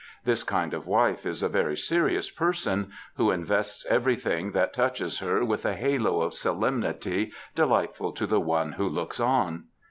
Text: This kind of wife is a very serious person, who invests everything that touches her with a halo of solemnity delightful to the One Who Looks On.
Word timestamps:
This 0.25 0.41
kind 0.41 0.73
of 0.73 0.87
wife 0.87 1.27
is 1.27 1.43
a 1.43 1.47
very 1.47 1.77
serious 1.77 2.31
person, 2.31 2.91
who 3.17 3.29
invests 3.29 3.85
everything 3.85 4.51
that 4.53 4.73
touches 4.73 5.19
her 5.19 5.45
with 5.45 5.63
a 5.63 5.75
halo 5.75 6.21
of 6.21 6.33
solemnity 6.33 7.31
delightful 7.53 8.11
to 8.13 8.25
the 8.25 8.39
One 8.39 8.71
Who 8.71 8.89
Looks 8.89 9.19
On. 9.19 9.65